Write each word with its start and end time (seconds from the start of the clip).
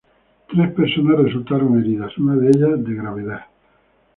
Tres 0.49 0.71
personas 0.71 1.19
resultaron 1.25 1.79
heridas, 1.79 2.17
una 2.17 2.35
de 2.35 2.47
ellas, 2.47 2.83
de 2.83 2.95
gravedad. 2.95 3.45